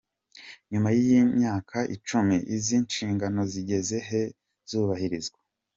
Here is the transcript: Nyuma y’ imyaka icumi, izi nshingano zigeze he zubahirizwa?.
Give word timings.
Nyuma 0.71 0.89
y’ 0.95 0.99
imyaka 1.21 1.77
icumi, 1.95 2.35
izi 2.55 2.75
nshingano 2.85 3.39
zigeze 3.51 3.95
he 4.07 4.21
zubahirizwa?. 4.69 5.39